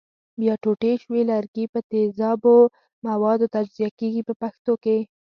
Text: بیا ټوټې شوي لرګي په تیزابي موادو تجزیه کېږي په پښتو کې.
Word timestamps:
بیا 0.39 0.53
ټوټې 0.63 0.93
شوي 1.03 1.21
لرګي 1.31 1.65
په 1.73 1.79
تیزابي 1.89 2.57
موادو 3.07 3.45
تجزیه 3.55 3.89
کېږي 3.99 4.21
په 4.27 4.33
پښتو 4.41 4.73
کې. 4.83 4.97